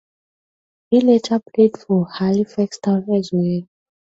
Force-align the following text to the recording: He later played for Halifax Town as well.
He 0.89 0.99
later 1.01 1.39
played 1.53 1.77
for 1.77 2.07
Halifax 2.11 2.79
Town 2.79 3.05
as 3.15 3.29
well. 3.31 3.61